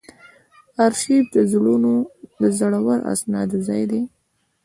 [0.85, 4.01] ارشیف د زړو اسنادو ځای دی